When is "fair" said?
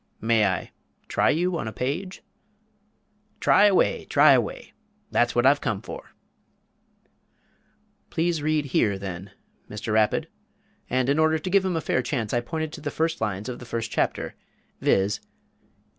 11.81-12.01